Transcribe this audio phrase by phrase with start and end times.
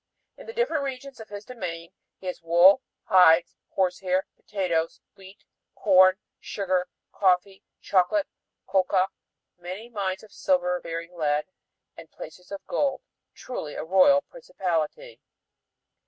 [0.35, 6.17] In the different regions of his domain he has wool, hides, horsehair, potatoes, wheat, corn,
[6.39, 8.27] sugar, coffee, chocolate,
[8.65, 9.09] coca,
[9.59, 11.45] many mines of silver bearing lead,
[11.95, 13.01] and placers of gold."
[13.35, 15.21] Truly a royal principality.